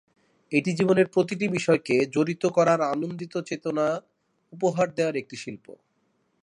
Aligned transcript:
এটি 0.51 0.71
জীবনের 0.73 1.07
প্রতিটি 1.07 1.45
বিষয়কে 1.47 1.95
জড়িত 2.05 2.43
করার 2.47 2.79
আনন্দিত 2.91 3.33
চেতনা 3.41 3.85
উপহার 4.53 4.87
দেওয়ার 4.95 5.15
একটি 5.15 5.35
শিল্প। 5.35 5.65